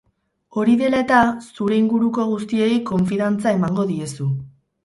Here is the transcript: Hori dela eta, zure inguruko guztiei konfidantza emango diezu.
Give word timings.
Hori 0.61 0.71
dela 0.79 1.01
eta, 1.05 1.19
zure 1.59 1.77
inguruko 1.81 2.25
guztiei 2.31 2.81
konfidantza 2.93 3.55
emango 3.59 3.87
diezu. 3.93 4.31